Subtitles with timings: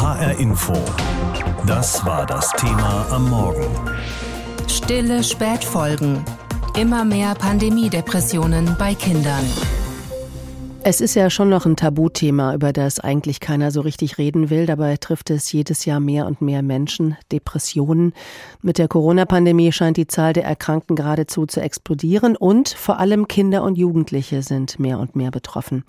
[0.00, 0.72] HR Info.
[1.66, 3.66] Das war das Thema am Morgen.
[4.66, 6.24] Stille Spätfolgen.
[6.74, 9.44] Immer mehr Pandemiedepressionen bei Kindern.
[10.82, 14.64] Es ist ja schon noch ein Tabuthema, über das eigentlich keiner so richtig reden will.
[14.64, 17.18] Dabei trifft es jedes Jahr mehr und mehr Menschen.
[17.30, 18.14] Depressionen.
[18.62, 23.62] Mit der Corona-Pandemie scheint die Zahl der Erkrankten geradezu zu explodieren und vor allem Kinder
[23.62, 25.84] und Jugendliche sind mehr und mehr betroffen.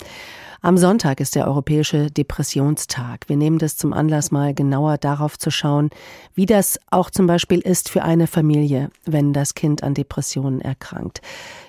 [0.64, 3.27] Am Sonntag ist der Europäische Depressionstag.
[3.27, 5.90] Wir nehmen das zum Anlass, mal genauer darauf zu schauen,
[6.35, 11.21] wie das auch zum Beispiel ist für eine Familie, wenn das Kind an Depressionen erkrankt.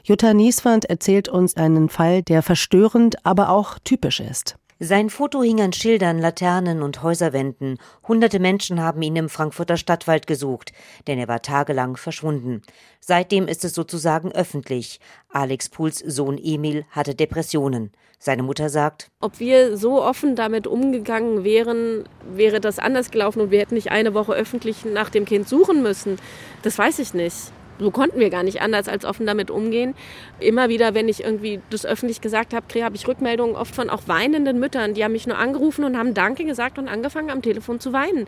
[0.05, 4.57] Jutta Nieswand erzählt uns einen Fall, der verstörend, aber auch typisch ist.
[4.85, 7.79] Sein Foto hing an Schildern, Laternen und Häuserwänden.
[8.09, 10.73] Hunderte Menschen haben ihn im Frankfurter Stadtwald gesucht,
[11.07, 12.63] denn er war tagelang verschwunden.
[12.99, 14.99] Seitdem ist es sozusagen öffentlich.
[15.31, 17.93] Alex Puls Sohn Emil hatte Depressionen.
[18.19, 22.03] Seine Mutter sagt, ob wir so offen damit umgegangen wären,
[22.35, 25.85] wäre das anders gelaufen und wir hätten nicht eine Woche öffentlich nach dem Kind suchen
[25.85, 26.19] müssen.
[26.65, 29.95] Das weiß ich nicht so konnten wir gar nicht anders als offen damit umgehen.
[30.41, 34.03] Immer wieder, wenn ich irgendwie das öffentlich gesagt habe, habe ich Rückmeldungen oft von auch
[34.07, 34.95] weinenden Müttern.
[34.95, 38.27] Die haben mich nur angerufen und haben Danke gesagt und angefangen am Telefon zu weinen.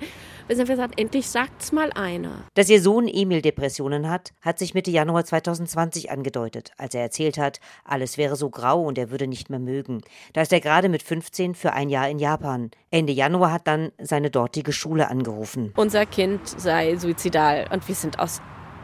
[0.49, 2.45] Wir haben gesagt, endlich sagt's mal einer.
[2.55, 7.39] Dass ihr Sohn Emil Depressionen hat, hat sich Mitte Januar 2020 angedeutet, als er erzählt
[7.39, 10.03] hat, alles wäre so grau und er würde nicht mehr mögen.
[10.33, 12.71] Da ist er gerade mit 15 für ein Jahr in Japan.
[12.91, 15.73] Ende Januar hat dann seine dortige Schule angerufen.
[15.77, 18.41] Unser Kind sei suizidal und wir sind aus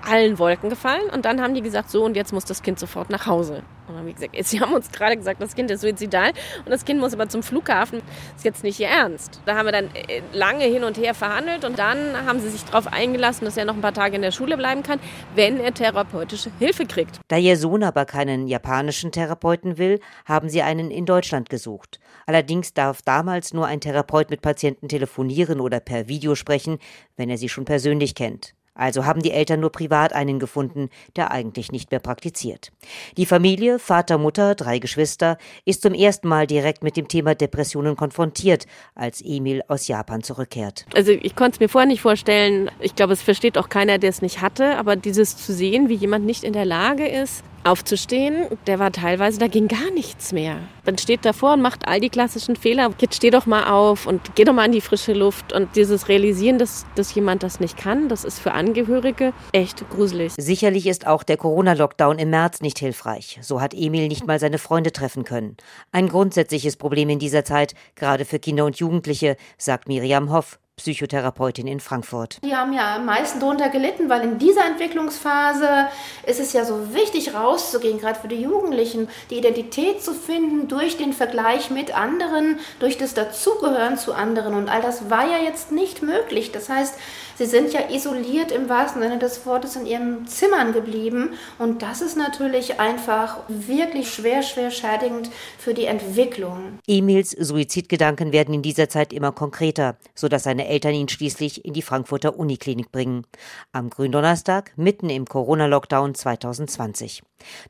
[0.08, 1.08] allen Wolken gefallen.
[1.12, 3.62] Und dann haben die gesagt, so und jetzt muss das Kind sofort nach Hause.
[3.86, 6.30] Und dann haben wir gesagt, sie haben uns gerade gesagt, das Kind ist suizidal
[6.64, 8.02] und das Kind muss aber zum Flughafen.
[8.36, 9.40] Ist jetzt nicht ihr Ernst.
[9.46, 12.64] Da haben wir dann äh, lange hin und her verhandelt und dann haben sie sich
[12.64, 15.00] darauf eingelassen, dass er noch ein paar Tage in der Schule bleiben kann,
[15.34, 17.18] wenn er therapeutische Hilfe kriegt.
[17.28, 22.00] Da ihr Sohn aber keinen japanischen Therapeuten will, haben sie einen in Deutschland gesucht.
[22.26, 26.78] Allerdings darf damals nur ein Therapeut mit Patienten telefonieren oder per Video sprechen,
[27.16, 28.54] wenn er sie schon persönlich kennt.
[28.74, 32.70] Also haben die Eltern nur privat einen gefunden, der eigentlich nicht mehr praktiziert.
[33.16, 37.96] Die Familie, Vater, Mutter, drei Geschwister, ist zum ersten Mal direkt mit dem Thema Depressionen
[37.96, 40.86] konfrontiert, als Emil aus Japan zurückkehrt.
[40.94, 42.70] Also ich konnte es mir vorher nicht vorstellen.
[42.80, 44.76] Ich glaube, es versteht auch keiner, der es nicht hatte.
[44.76, 49.38] Aber dieses zu sehen, wie jemand nicht in der Lage ist, aufzustehen, der war teilweise,
[49.38, 50.56] da ging gar nichts mehr.
[50.86, 52.90] Man steht davor und macht all die klassischen Fehler.
[52.98, 55.52] Jetzt steh doch mal auf und geh doch mal in die frische Luft.
[55.52, 60.32] Und dieses Realisieren, dass, dass jemand das nicht kann, das ist für Angehörige echt gruselig.
[60.36, 63.38] Sicherlich ist auch der Corona-Lockdown im März nicht hilfreich.
[63.42, 65.56] So hat Emil nicht mal seine Freunde treffen können.
[65.92, 71.66] Ein grundsätzliches Problem in dieser Zeit, gerade für Kinder und Jugendliche, sagt Miriam Hoff, Psychotherapeutin
[71.66, 72.38] in Frankfurt.
[72.42, 75.88] Die haben ja am meisten darunter gelitten, weil in dieser Entwicklungsphase
[76.26, 80.96] ist es ja so wichtig, rauszugehen, gerade für die Jugendlichen, die Identität zu finden durch
[80.96, 84.54] den Vergleich mit anderen, durch das Dazugehören zu anderen.
[84.54, 86.50] Und all das war ja jetzt nicht möglich.
[86.52, 86.94] Das heißt,
[87.36, 91.34] sie sind ja isoliert im wahrsten Sinne des Wortes in ihren Zimmern geblieben.
[91.58, 96.78] Und das ist natürlich einfach wirklich schwer, schwer schädigend für die Entwicklung.
[96.86, 101.82] Emils Suizidgedanken werden in dieser Zeit immer konkreter, sodass seine Eltern ihn schließlich in die
[101.82, 103.26] Frankfurter Uniklinik bringen.
[103.72, 107.22] Am Gründonnerstag, mitten im Corona-Lockdown 2020.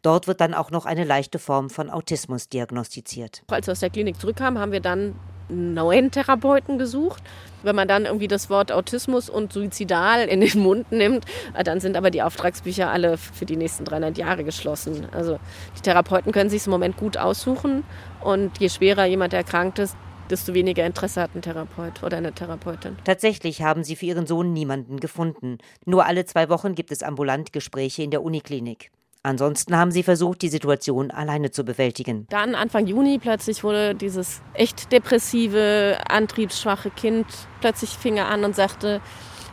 [0.03, 3.43] Dort wird dann auch noch eine leichte Form von Autismus diagnostiziert.
[3.49, 5.15] Als wir aus der Klinik zurückkamen, haben wir dann
[5.51, 7.23] neuen Therapeuten gesucht.
[7.63, 11.25] Wenn man dann irgendwie das Wort Autismus und suizidal in den Mund nimmt,
[11.65, 15.07] dann sind aber die Auftragsbücher alle für die nächsten 300 Jahre geschlossen.
[15.13, 15.39] Also
[15.77, 17.85] die Therapeuten können sich im Moment gut aussuchen
[18.23, 19.97] und je schwerer jemand erkrankt ist,
[20.31, 22.97] desto weniger Interesse hat ein Therapeut oder eine Therapeutin.
[23.05, 25.59] Tatsächlich haben sie für ihren Sohn niemanden gefunden.
[25.85, 28.91] Nur alle zwei Wochen gibt es ambulant Gespräche in der Uniklinik.
[29.23, 32.27] Ansonsten haben sie versucht, die Situation alleine zu bewältigen.
[32.31, 37.27] Dann Anfang Juni plötzlich wurde dieses echt depressive, antriebsschwache Kind
[37.61, 39.03] plötzlich fing er an und sagte,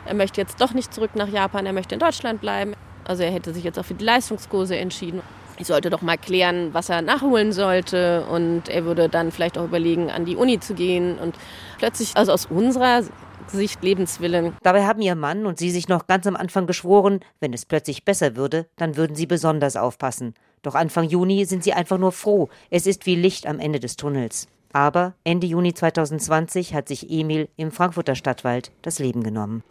[0.06, 2.72] er möchte jetzt doch nicht zurück nach Japan, er möchte in Deutschland bleiben.
[3.04, 5.20] Also er hätte sich jetzt auch für die Leistungskurse entschieden
[5.58, 9.64] ich sollte doch mal klären, was er nachholen sollte und er würde dann vielleicht auch
[9.64, 11.36] überlegen, an die Uni zu gehen und
[11.78, 13.02] plötzlich, also aus unserer
[13.48, 14.56] Sicht Lebenswillen.
[14.62, 18.04] Dabei haben ihr Mann und sie sich noch ganz am Anfang geschworen, wenn es plötzlich
[18.04, 20.34] besser würde, dann würden sie besonders aufpassen.
[20.62, 23.96] Doch Anfang Juni sind sie einfach nur froh, es ist wie Licht am Ende des
[23.96, 24.48] Tunnels.
[24.72, 29.62] Aber Ende Juni 2020 hat sich Emil im Frankfurter Stadtwald das Leben genommen.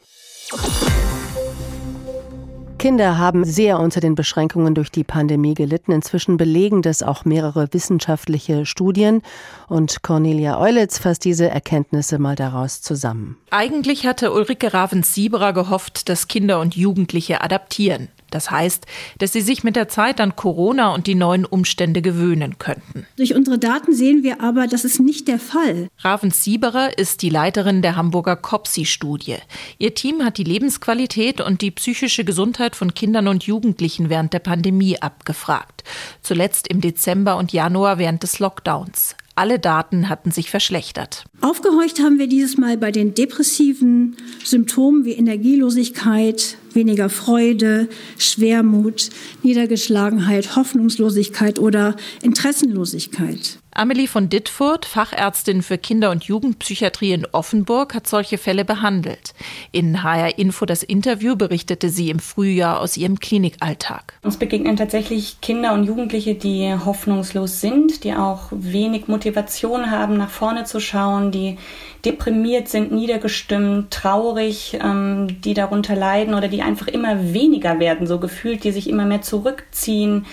[2.78, 5.92] Kinder haben sehr unter den Beschränkungen durch die Pandemie gelitten.
[5.92, 9.24] Inzwischen belegen das auch mehrere wissenschaftliche Studien.
[9.68, 13.38] Und Cornelia Eulitz fasst diese Erkenntnisse mal daraus zusammen.
[13.50, 18.10] Eigentlich hatte Ulrike Ravens-Sieberer gehofft, dass Kinder und Jugendliche adaptieren.
[18.32, 18.86] Das heißt,
[19.20, 23.06] dass sie sich mit der Zeit an Corona und die neuen Umstände gewöhnen könnten.
[23.16, 25.90] Durch unsere Daten sehen wir aber, das ist nicht der Fall.
[26.00, 29.38] Raven Sieberer ist die Leiterin der Hamburger COPSI-Studie.
[29.78, 34.40] Ihr Team hat die Lebensqualität und die psychische Gesundheit von Kindern und Jugendlichen während der
[34.40, 35.84] Pandemie abgefragt.
[36.22, 39.16] Zuletzt im Dezember und Januar während des Lockdowns.
[39.38, 41.26] Alle Daten hatten sich verschlechtert.
[41.42, 49.10] Aufgehorcht haben wir dieses Mal bei den depressiven Symptomen wie Energielosigkeit, weniger Freude, Schwermut,
[49.44, 53.60] Niedergeschlagenheit, Hoffnungslosigkeit oder Interessenlosigkeit.
[53.78, 59.36] Amelie von Dittfurt, Fachärztin für Kinder- und Jugendpsychiatrie in Offenburg, hat solche Fälle behandelt.
[59.72, 64.16] In HR Info das Interview berichtete sie im Frühjahr aus ihrem Klinikalltag.
[64.24, 70.32] Uns begegnen tatsächlich Kinder und Jugendliche, die hoffnungslos sind, die auch wenig Motivation haben, nach
[70.32, 71.60] vorne zu schauen, die
[72.04, 78.18] deprimiert sind, niedergestimmt, traurig, ähm, die darunter leiden oder die einfach immer weniger werden, so
[78.18, 80.26] gefühlt, die sich immer mehr zurückziehen,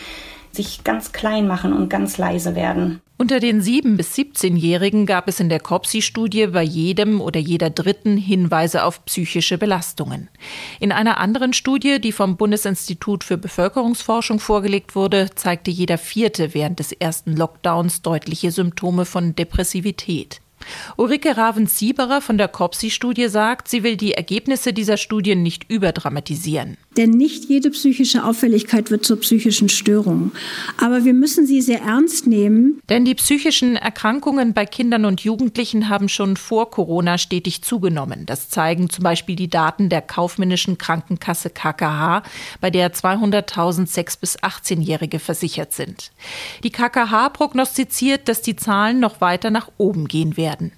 [0.50, 3.02] sich ganz klein machen und ganz leise werden.
[3.16, 8.16] Unter den 7- bis 17-Jährigen gab es in der COPSI-Studie bei jedem oder jeder Dritten
[8.16, 10.28] Hinweise auf psychische Belastungen.
[10.81, 16.81] In einer anderen Studie, die vom Bundesinstitut für Bevölkerungsforschung vorgelegt wurde, zeigte jeder Vierte während
[16.81, 20.40] des ersten Lockdowns deutliche Symptome von Depressivität.
[20.96, 26.78] Ulrike Ravens-Sieberer von der COPSI-Studie sagt, sie will die Ergebnisse dieser Studien nicht überdramatisieren.
[26.96, 30.32] Denn nicht jede psychische Auffälligkeit wird zur psychischen Störung.
[30.81, 32.81] Aber wir müssen sie sehr ernst nehmen.
[32.88, 38.26] Denn die psychischen Erkrankungen bei Kindern und Jugendlichen haben schon vor Corona stetig zugenommen.
[38.26, 42.23] Das zeigen zum Beispiel die Daten der kaufmännischen Krankenkasse KKH,
[42.61, 46.12] bei der 200.000 6- bis 18-Jährige versichert sind.
[46.62, 50.73] Die KKH prognostiziert, dass die Zahlen noch weiter nach oben gehen werden werden.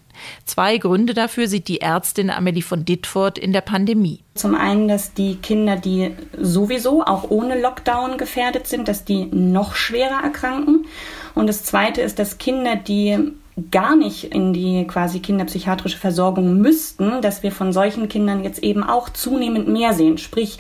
[0.45, 4.21] Zwei Gründe dafür sieht die Ärztin Amelie von Dittfurt in der Pandemie.
[4.35, 9.75] Zum einen, dass die Kinder, die sowieso auch ohne Lockdown gefährdet sind, dass die noch
[9.75, 10.87] schwerer erkranken.
[11.35, 13.33] Und das zweite ist, dass Kinder, die
[13.71, 18.85] gar nicht in die quasi kinderpsychiatrische Versorgung müssten, dass wir von solchen Kindern jetzt eben
[18.85, 20.19] auch zunehmend mehr sehen.
[20.19, 20.59] Sprich,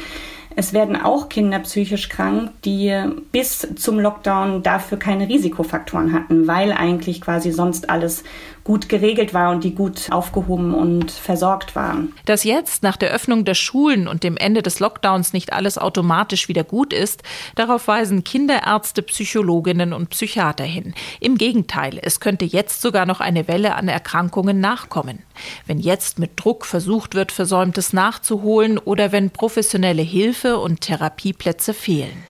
[0.58, 2.94] es werden auch Kinder psychisch krank, die
[3.30, 8.24] bis zum Lockdown dafür keine Risikofaktoren hatten, weil eigentlich quasi sonst alles
[8.66, 12.12] gut geregelt war und die gut aufgehoben und versorgt waren.
[12.24, 16.48] Dass jetzt nach der Öffnung der Schulen und dem Ende des Lockdowns nicht alles automatisch
[16.48, 17.22] wieder gut ist,
[17.54, 20.94] darauf weisen Kinderärzte, Psychologinnen und Psychiater hin.
[21.20, 25.20] Im Gegenteil, es könnte jetzt sogar noch eine Welle an Erkrankungen nachkommen.
[25.66, 32.24] Wenn jetzt mit Druck versucht wird, Versäumtes nachzuholen oder wenn professionelle Hilfe und Therapieplätze fehlen.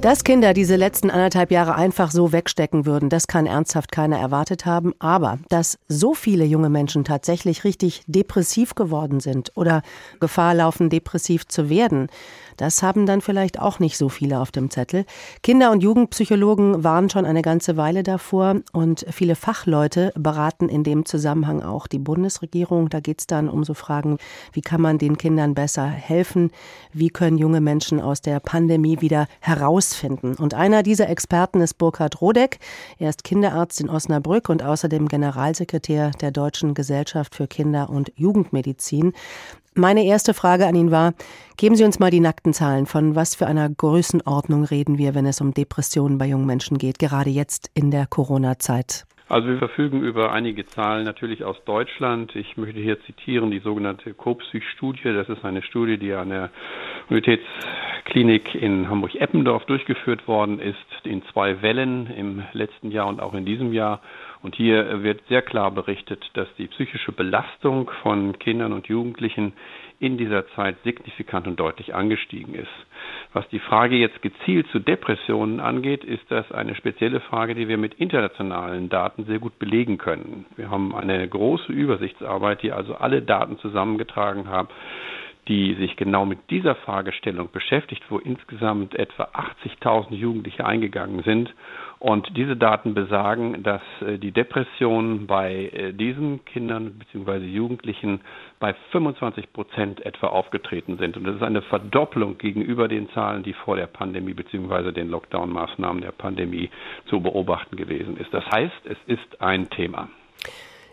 [0.00, 4.64] Dass Kinder diese letzten anderthalb Jahre einfach so wegstecken würden, das kann ernsthaft keiner erwartet
[4.64, 4.94] haben.
[5.00, 9.82] Aber dass so viele junge Menschen tatsächlich richtig depressiv geworden sind oder
[10.20, 12.08] Gefahr laufen, depressiv zu werden,
[12.58, 15.06] das haben dann vielleicht auch nicht so viele auf dem Zettel.
[15.42, 21.06] Kinder- und Jugendpsychologen waren schon eine ganze Weile davor und viele Fachleute beraten in dem
[21.06, 22.90] Zusammenhang auch die Bundesregierung.
[22.90, 24.18] Da geht es dann um so Fragen,
[24.52, 26.50] wie kann man den Kindern besser helfen?
[26.92, 30.34] Wie können junge Menschen aus der Pandemie wieder herausfinden?
[30.34, 32.58] Und einer dieser Experten ist Burkhard Rodeck.
[32.98, 39.12] Er ist Kinderarzt in Osnabrück und außerdem Generalsekretär der Deutschen Gesellschaft für Kinder- und Jugendmedizin.
[39.74, 41.14] Meine erste Frage an ihn war,
[41.56, 42.86] geben Sie uns mal die nackten Zahlen.
[42.86, 46.98] Von was für einer Größenordnung reden wir, wenn es um Depressionen bei jungen Menschen geht,
[46.98, 49.06] gerade jetzt in der Corona-Zeit?
[49.30, 52.34] Also wir verfügen über einige Zahlen natürlich aus Deutschland.
[52.34, 55.12] Ich möchte hier zitieren die sogenannte COPSY-Studie.
[55.12, 56.50] Das ist eine Studie, die an der
[57.10, 63.44] Universitätsklinik in Hamburg-Eppendorf durchgeführt worden ist, in zwei Wellen im letzten Jahr und auch in
[63.44, 64.00] diesem Jahr.
[64.40, 69.52] Und hier wird sehr klar berichtet, dass die psychische Belastung von Kindern und Jugendlichen
[70.00, 72.68] in dieser Zeit signifikant und deutlich angestiegen ist.
[73.32, 77.78] Was die Frage jetzt gezielt zu Depressionen angeht, ist das eine spezielle Frage, die wir
[77.78, 80.46] mit internationalen Daten sehr gut belegen können.
[80.56, 84.68] Wir haben eine große Übersichtsarbeit, die also alle Daten zusammengetragen haben
[85.48, 89.24] die sich genau mit dieser Fragestellung beschäftigt, wo insgesamt etwa
[89.64, 91.54] 80.000 Jugendliche eingegangen sind
[92.00, 97.44] und diese Daten besagen, dass äh, die Depressionen bei äh, diesen Kindern bzw.
[97.44, 98.20] Jugendlichen
[98.60, 101.16] bei 25 Prozent etwa aufgetreten sind.
[101.16, 104.92] Und das ist eine Verdopplung gegenüber den Zahlen, die vor der Pandemie bzw.
[104.92, 106.70] den Lockdown-Maßnahmen der Pandemie
[107.06, 108.32] zu beobachten gewesen ist.
[108.32, 110.08] Das heißt, es ist ein Thema.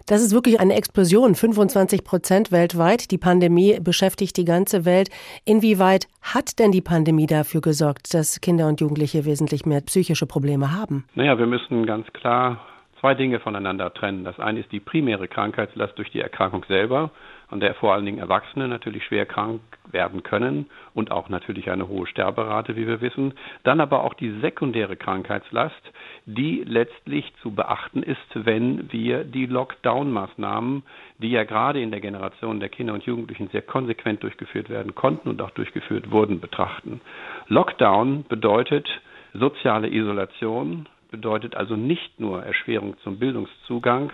[0.07, 3.09] Das ist wirklich eine Explosion, 25 Prozent weltweit.
[3.09, 5.09] Die Pandemie beschäftigt die ganze Welt.
[5.45, 10.77] Inwieweit hat denn die Pandemie dafür gesorgt, dass Kinder und Jugendliche wesentlich mehr psychische Probleme
[10.77, 11.05] haben?
[11.15, 12.59] Naja, wir müssen ganz klar
[12.99, 14.23] zwei Dinge voneinander trennen.
[14.23, 17.09] Das eine ist die primäre Krankheitslast durch die Erkrankung selber,
[17.55, 21.87] an der vor allen Dingen Erwachsene natürlich schwer krank werden können und auch natürlich eine
[21.87, 23.33] hohe Sterberate, wie wir wissen.
[23.63, 25.81] Dann aber auch die sekundäre Krankheitslast,
[26.25, 30.83] die letztlich zu beachten ist, wenn wir die Lockdown-Maßnahmen,
[31.19, 35.29] die ja gerade in der Generation der Kinder und Jugendlichen sehr konsequent durchgeführt werden konnten
[35.29, 36.99] und auch durchgeführt wurden, betrachten.
[37.47, 38.89] Lockdown bedeutet
[39.33, 44.11] soziale Isolation, bedeutet also nicht nur Erschwerung zum Bildungszugang,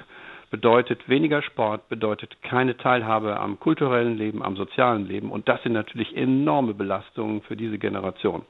[0.52, 5.32] bedeutet weniger Sport, bedeutet keine Teilhabe am kulturellen Leben, am sozialen Leben.
[5.32, 8.44] Und das sind natürlich enorme Belastungen für diese Generation.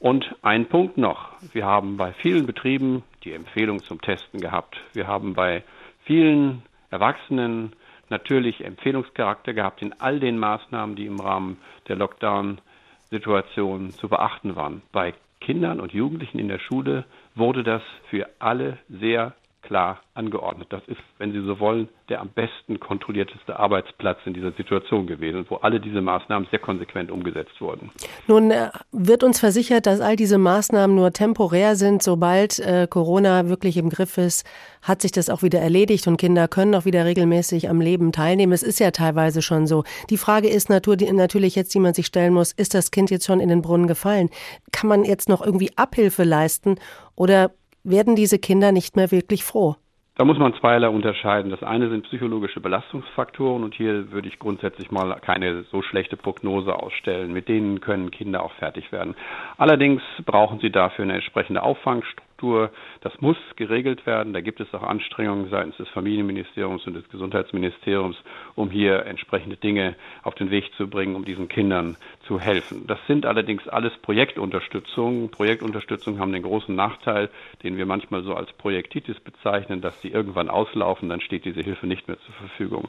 [0.00, 1.32] Und ein Punkt noch.
[1.52, 4.80] Wir haben bei vielen Betrieben die Empfehlung zum Testen gehabt.
[4.94, 5.64] Wir haben bei
[6.04, 7.72] vielen Erwachsenen
[8.08, 11.58] natürlich Empfehlungscharakter gehabt in all den Maßnahmen, die im Rahmen
[11.88, 14.80] der Lockdown-Situation zu beachten waren.
[14.92, 17.04] Bei Kindern und Jugendlichen in der Schule
[17.34, 20.68] wurde das für alle sehr klar angeordnet.
[20.70, 25.46] Das ist, wenn Sie so wollen, der am besten kontrollierteste Arbeitsplatz in dieser Situation gewesen,
[25.48, 27.90] wo alle diese Maßnahmen sehr konsequent umgesetzt wurden.
[28.26, 32.02] Nun äh, wird uns versichert, dass all diese Maßnahmen nur temporär sind.
[32.02, 34.46] Sobald äh, Corona wirklich im Griff ist,
[34.82, 38.52] hat sich das auch wieder erledigt und Kinder können auch wieder regelmäßig am Leben teilnehmen.
[38.52, 39.84] Es ist ja teilweise schon so.
[40.10, 43.40] Die Frage ist natürlich jetzt, die man sich stellen muss, ist das Kind jetzt schon
[43.40, 44.30] in den Brunnen gefallen?
[44.72, 46.76] Kann man jetzt noch irgendwie Abhilfe leisten
[47.14, 47.50] oder
[47.90, 49.76] werden diese Kinder nicht mehr wirklich froh.
[50.18, 51.52] Da muss man zweierlei unterscheiden.
[51.52, 56.74] Das eine sind psychologische Belastungsfaktoren und hier würde ich grundsätzlich mal keine so schlechte Prognose
[56.74, 57.32] ausstellen.
[57.32, 59.14] Mit denen können Kinder auch fertig werden.
[59.58, 62.70] Allerdings brauchen sie dafür eine entsprechende Auffangstruktur Infrastruktur.
[63.00, 64.32] Das muss geregelt werden.
[64.32, 68.16] Da gibt es auch Anstrengungen seitens des Familienministeriums und des Gesundheitsministeriums,
[68.54, 72.86] um hier entsprechende Dinge auf den Weg zu bringen, um diesen Kindern zu helfen.
[72.86, 75.30] Das sind allerdings alles Projektunterstützungen.
[75.30, 77.30] Projektunterstützungen haben den großen Nachteil,
[77.62, 81.86] den wir manchmal so als Projektitis bezeichnen, dass sie irgendwann auslaufen, dann steht diese Hilfe
[81.86, 82.88] nicht mehr zur Verfügung.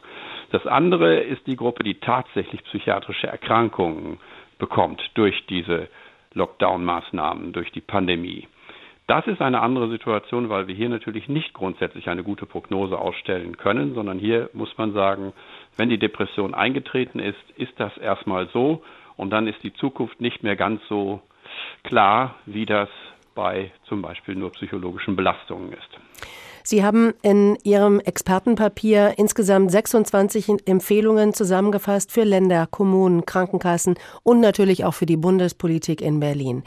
[0.51, 4.19] Das andere ist die Gruppe, die tatsächlich psychiatrische Erkrankungen
[4.57, 5.87] bekommt durch diese
[6.33, 8.47] Lockdown-Maßnahmen, durch die Pandemie.
[9.09, 13.57] Das ist eine andere Situation, weil wir hier natürlich nicht grundsätzlich eine gute Prognose ausstellen
[13.57, 15.33] können, sondern hier muss man sagen,
[15.77, 18.83] wenn die Depression eingetreten ist, ist das erstmal so
[19.17, 21.21] und dann ist die Zukunft nicht mehr ganz so
[21.81, 22.87] klar, wie das
[23.33, 25.89] bei zum Beispiel nur psychologischen Belastungen ist.
[26.63, 34.85] Sie haben in Ihrem Expertenpapier insgesamt 26 Empfehlungen zusammengefasst für Länder, Kommunen, Krankenkassen und natürlich
[34.85, 36.61] auch für die Bundespolitik in Berlin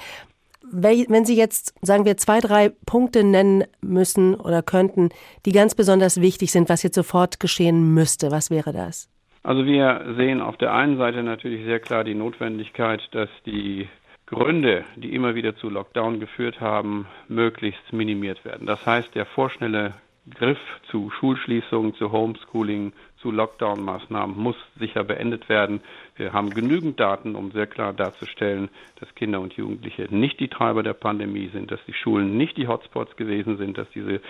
[0.73, 5.11] wenn Sie jetzt, sagen wir, zwei, drei Punkte nennen müssen oder könnten,
[5.45, 9.09] die ganz besonders wichtig sind, was jetzt sofort geschehen müsste, was wäre das?
[9.43, 13.88] Also wir sehen auf der einen Seite natürlich sehr klar die Notwendigkeit, dass die
[14.26, 18.67] Gründe, die immer wieder zu Lockdown geführt haben, möglichst minimiert werden.
[18.67, 19.95] Das heißt, der vorschnelle
[20.31, 25.81] Griff zu Schulschließungen, zu Homeschooling, zu Lockdown-Maßnahmen muss sicher beendet werden.
[26.17, 28.69] Wir haben genügend Daten, um sehr klar darzustellen,
[29.00, 32.69] dass Kinder und Jugendliche nicht die Treiber der Pandemie sind, dass die Schulen nicht die
[32.69, 34.21] Hotspots gewesen sind, dass diese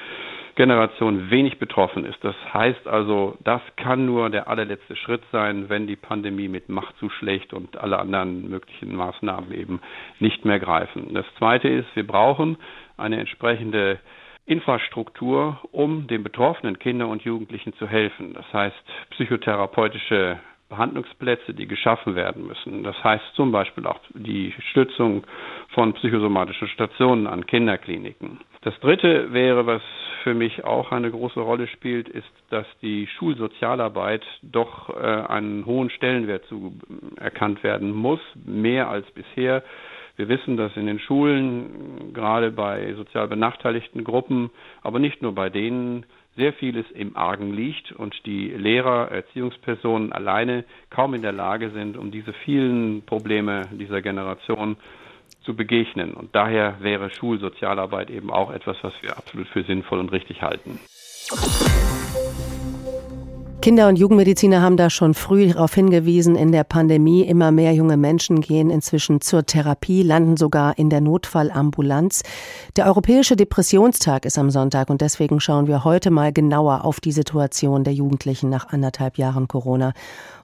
[0.54, 2.22] Generation wenig betroffen ist.
[2.22, 6.96] Das heißt also, das kann nur der allerletzte Schritt sein, wenn die Pandemie mit Macht
[6.98, 9.80] zuschlägt und alle anderen möglichen Maßnahmen eben
[10.20, 11.12] nicht mehr greifen.
[11.12, 12.56] Das Zweite ist, wir brauchen
[12.96, 13.98] eine entsprechende
[14.46, 18.34] Infrastruktur, um den betroffenen Kindern und Jugendlichen zu helfen.
[18.34, 18.76] Das heißt
[19.10, 20.38] psychotherapeutische
[20.72, 22.82] Behandlungsplätze, die geschaffen werden müssen.
[22.82, 25.24] Das heißt zum Beispiel auch die Stützung
[25.74, 28.40] von psychosomatischen Stationen an Kinderkliniken.
[28.62, 29.82] Das Dritte wäre, was
[30.22, 35.90] für mich auch eine große Rolle spielt, ist, dass die Schulsozialarbeit doch äh, einen hohen
[35.90, 36.78] Stellenwert zu
[37.16, 39.62] erkannt werden muss, mehr als bisher.
[40.16, 44.50] Wir wissen, dass in den Schulen, gerade bei sozial benachteiligten Gruppen,
[44.82, 46.04] aber nicht nur bei denen,
[46.36, 51.96] sehr vieles im Argen liegt und die Lehrer, Erziehungspersonen alleine kaum in der Lage sind,
[51.96, 54.76] um diese vielen Probleme dieser Generation
[55.44, 56.14] zu begegnen.
[56.14, 60.78] Und daher wäre Schulsozialarbeit eben auch etwas, was wir absolut für sinnvoll und richtig halten.
[63.62, 67.96] Kinder- und Jugendmediziner haben da schon früh darauf hingewiesen, in der Pandemie immer mehr junge
[67.96, 72.24] Menschen gehen inzwischen zur Therapie, landen sogar in der Notfallambulanz.
[72.74, 77.12] Der Europäische Depressionstag ist am Sonntag und deswegen schauen wir heute mal genauer auf die
[77.12, 79.92] Situation der Jugendlichen nach anderthalb Jahren Corona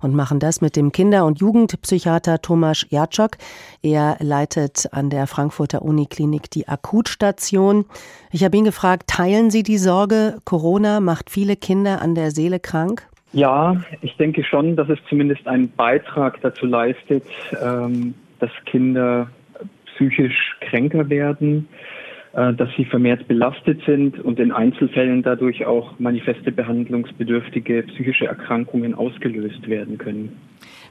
[0.01, 3.33] und machen das mit dem Kinder- und Jugendpsychiater Tomasz Jatschok.
[3.83, 7.85] Er leitet an der Frankfurter Uniklinik die Akutstation.
[8.31, 12.61] Ich habe ihn gefragt, teilen Sie die Sorge, Corona macht viele Kinder an der Seele
[12.61, 13.08] krank?
[13.33, 17.25] Ja, ich denke schon, dass es zumindest einen Beitrag dazu leistet,
[17.63, 19.29] ähm, dass Kinder
[19.87, 21.69] psychisch kränker werden.
[22.35, 28.95] äh, dass sie vermehrt belastet sind und in Einzelfällen dadurch auch manifeste behandlungsbedürftige psychische Erkrankungen
[28.95, 30.37] ausgelöst werden können.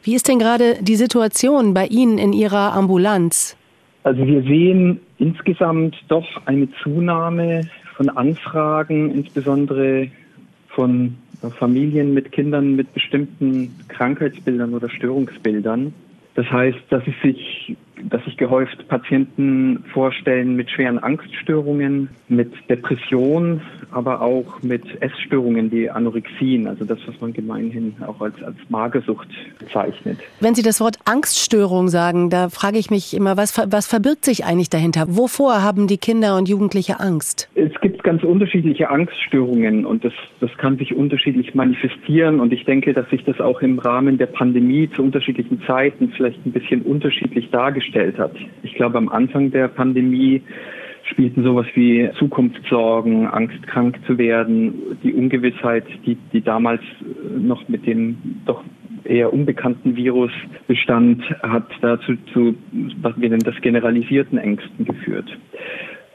[0.04, 3.56] Wie ist denn gerade die Situation bei Ihnen in Ihrer Ambulanz?
[4.04, 7.62] Also wir sehen insgesamt doch eine Zunahme
[7.96, 10.10] von Anfragen, insbesondere
[10.78, 11.18] von
[11.58, 15.92] Familien mit Kindern mit bestimmten Krankheitsbildern oder Störungsbildern.
[16.36, 23.62] Das heißt, dass es sich dass sich gehäuft Patienten vorstellen mit schweren Angststörungen, mit Depression,
[23.92, 29.28] aber auch mit Essstörungen wie Anorexien, also das, was man gemeinhin auch als, als Magersucht
[29.60, 30.20] bezeichnet.
[30.40, 34.46] Wenn Sie das Wort Angststörung sagen, da frage ich mich immer, was, was verbirgt sich
[34.46, 35.06] eigentlich dahinter?
[35.10, 37.50] Wovor haben die Kinder und Jugendliche Angst?
[37.56, 42.94] Es gibt ganz unterschiedliche Angststörungen und das, das kann sich unterschiedlich manifestieren und ich denke,
[42.94, 47.50] dass sich das auch im Rahmen der Pandemie zu unterschiedlichen Zeiten vielleicht ein bisschen unterschiedlich
[47.50, 48.34] dargestellt gestellt hat.
[48.64, 50.42] Ich glaube, am Anfang der Pandemie
[51.10, 56.82] spielten sowas wie Zukunftssorgen, Angst, krank zu werden, die Ungewissheit, die, die damals
[57.38, 58.64] noch mit dem doch
[59.06, 60.32] eher unbekannten Virus
[60.68, 62.56] bestand, hat dazu zu,
[63.02, 65.30] was wir nennen das generalisierten Ängsten geführt.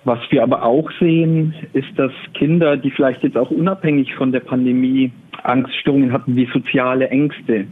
[0.04, 4.40] Was wir aber auch sehen, ist, dass Kinder, die vielleicht jetzt auch unabhängig von der
[4.40, 5.12] Pandemie
[5.44, 7.66] Angststörungen hatten, wie soziale Ängste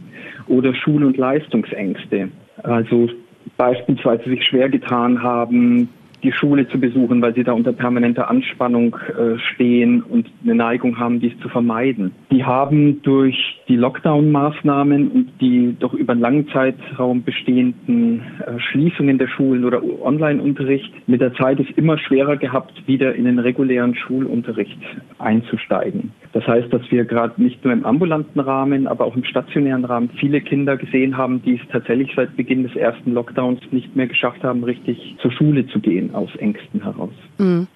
[0.47, 2.29] oder Schul- und Leistungsängste,
[2.63, 3.09] also
[3.57, 5.89] beispielsweise sich schwer getan haben,
[6.23, 10.99] die Schule zu besuchen, weil sie da unter permanenter Anspannung äh, stehen und eine Neigung
[10.99, 12.11] haben, dies zu vermeiden.
[12.31, 19.17] Die haben durch die Lockdown-Maßnahmen und die doch über einen langen Zeitraum bestehenden äh, Schließungen
[19.17, 23.95] der Schulen oder Online-Unterricht mit der Zeit es immer schwerer gehabt, wieder in den regulären
[23.95, 24.79] Schulunterricht
[25.17, 26.11] einzusteigen.
[26.33, 30.09] Das heißt, dass wir gerade nicht nur im ambulanten Rahmen, aber auch im stationären Rahmen
[30.17, 34.43] viele Kinder gesehen haben, die es tatsächlich seit Beginn des ersten Lockdowns nicht mehr geschafft
[34.43, 37.13] haben, richtig zur Schule zu gehen aus Ängsten heraus.
[37.37, 37.67] Mhm.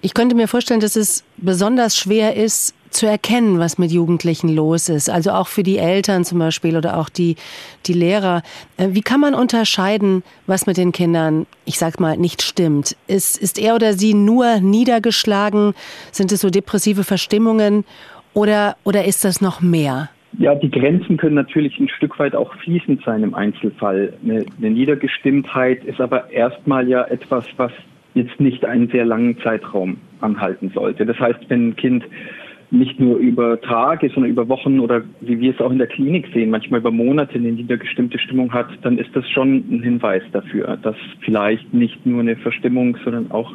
[0.00, 4.88] Ich könnte mir vorstellen, dass es besonders schwer ist, zu erkennen, was mit Jugendlichen los
[4.88, 5.08] ist.
[5.08, 7.36] Also auch für die Eltern zum Beispiel oder auch die,
[7.86, 8.42] die Lehrer.
[8.76, 12.96] Äh, wie kann man unterscheiden, was mit den Kindern, ich sag mal, nicht stimmt?
[13.06, 15.74] Ist, ist er oder sie nur niedergeschlagen?
[16.10, 17.84] Sind es so depressive Verstimmungen?
[18.34, 20.10] Oder, oder ist das noch mehr?
[20.38, 24.14] Ja, die Grenzen können natürlich ein Stück weit auch fließend sein im Einzelfall.
[24.22, 27.72] Eine, eine Niedergestimmtheit ist aber erstmal ja etwas, was
[28.14, 31.04] jetzt nicht einen sehr langen Zeitraum anhalten sollte.
[31.04, 32.04] Das heißt, wenn ein Kind
[32.70, 36.26] nicht nur über Tage, sondern über Wochen oder wie wir es auch in der Klinik
[36.32, 40.78] sehen, manchmal über Monate eine niedergestimmte Stimmung hat, dann ist das schon ein Hinweis dafür,
[40.82, 43.52] dass vielleicht nicht nur eine Verstimmung, sondern auch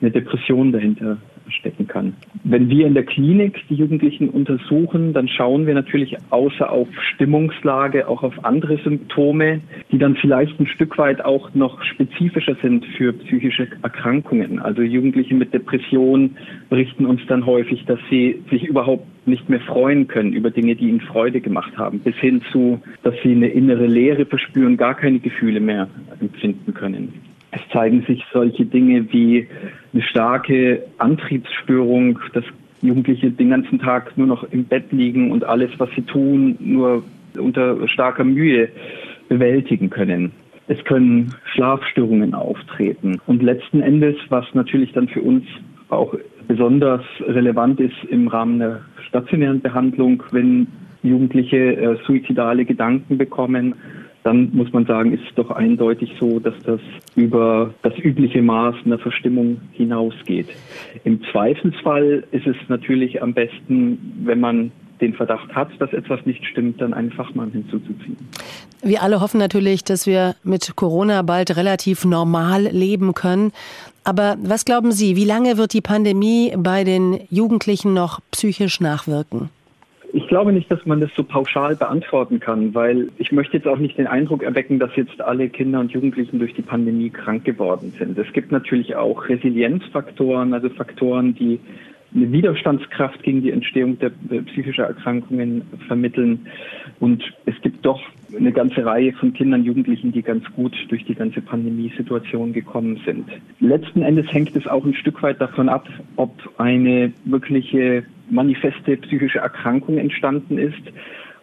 [0.00, 1.16] eine Depression dahinter
[1.48, 2.14] stecken kann.
[2.44, 8.08] Wenn wir in der Klinik die Jugendlichen untersuchen, dann schauen wir natürlich außer auf Stimmungslage
[8.08, 13.12] auch auf andere Symptome, die dann vielleicht ein Stück weit auch noch spezifischer sind für
[13.12, 14.58] psychische Erkrankungen.
[14.58, 16.36] Also Jugendliche mit Depression
[16.68, 20.88] berichten uns dann häufig, dass sie sich überhaupt nicht mehr freuen können über Dinge, die
[20.88, 25.18] ihnen Freude gemacht haben, bis hin zu, dass sie eine innere Leere verspüren, gar keine
[25.18, 25.88] Gefühle mehr
[26.20, 27.29] empfinden können.
[27.52, 29.46] Es zeigen sich solche Dinge wie
[29.92, 32.44] eine starke Antriebsstörung, dass
[32.82, 37.02] Jugendliche den ganzen Tag nur noch im Bett liegen und alles, was sie tun, nur
[37.38, 38.68] unter starker Mühe
[39.28, 40.32] bewältigen können.
[40.68, 43.20] Es können Schlafstörungen auftreten.
[43.26, 45.44] Und letzten Endes, was natürlich dann für uns
[45.88, 46.14] auch
[46.46, 50.68] besonders relevant ist im Rahmen der stationären Behandlung, wenn
[51.02, 53.74] Jugendliche äh, suizidale Gedanken bekommen,
[54.22, 56.80] dann muss man sagen, ist es doch eindeutig so, dass das
[57.16, 60.48] über das übliche Maß einer Verstimmung hinausgeht.
[61.04, 66.44] Im Zweifelsfall ist es natürlich am besten, wenn man den Verdacht hat, dass etwas nicht
[66.44, 68.18] stimmt, dann einen Fachmann hinzuzuziehen.
[68.82, 73.52] Wir alle hoffen natürlich, dass wir mit Corona bald relativ normal leben können.
[74.04, 79.50] Aber was glauben Sie, wie lange wird die Pandemie bei den Jugendlichen noch psychisch nachwirken?
[80.12, 83.78] Ich glaube nicht, dass man das so pauschal beantworten kann, weil ich möchte jetzt auch
[83.78, 87.92] nicht den Eindruck erwecken, dass jetzt alle Kinder und Jugendlichen durch die Pandemie krank geworden
[87.98, 88.18] sind.
[88.18, 91.60] Es gibt natürlich auch Resilienzfaktoren, also Faktoren, die
[92.14, 94.10] eine Widerstandskraft gegen die Entstehung der
[94.46, 96.46] psychischer Erkrankungen vermitteln.
[96.98, 98.00] Und es gibt doch
[98.36, 103.26] eine ganze Reihe von Kindern, Jugendlichen, die ganz gut durch die ganze Pandemiesituation gekommen sind.
[103.60, 109.38] Letzten Endes hängt es auch ein Stück weit davon ab, ob eine wirkliche manifeste psychische
[109.38, 110.82] Erkrankung entstanden ist.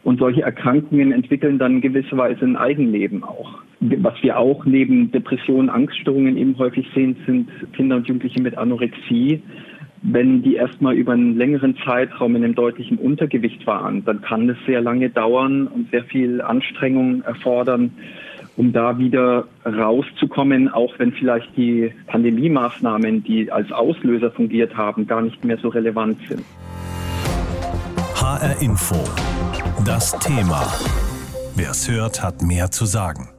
[0.03, 3.59] Und solche Erkrankungen entwickeln dann gewisserweise ein Eigenleben auch.
[3.81, 9.41] Was wir auch neben Depressionen, Angststörungen eben häufig sehen, sind Kinder und Jugendliche mit Anorexie.
[10.03, 14.57] Wenn die erstmal über einen längeren Zeitraum in einem deutlichen Untergewicht waren, dann kann es
[14.65, 17.91] sehr lange dauern und sehr viel Anstrengung erfordern,
[18.57, 25.21] um da wieder rauszukommen, auch wenn vielleicht die Pandemiemaßnahmen, die als Auslöser fungiert haben, gar
[25.21, 26.43] nicht mehr so relevant sind.
[28.15, 28.95] HR Info.
[29.85, 30.61] Das Thema.
[31.55, 33.29] Wer es hört, hat mehr zu sagen.